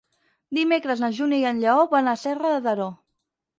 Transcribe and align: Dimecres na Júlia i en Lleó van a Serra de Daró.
Dimecres 0.57 1.03
na 1.03 1.09
Júlia 1.19 1.45
i 1.45 1.47
en 1.51 1.61
Lleó 1.65 1.85
van 1.93 2.11
a 2.13 2.17
Serra 2.25 2.57
de 2.57 2.65
Daró. 2.71 2.91